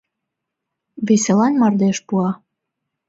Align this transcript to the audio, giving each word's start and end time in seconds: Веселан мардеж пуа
Веселан 1.07 1.53
мардеж 1.61 1.97
пуа 2.07 2.29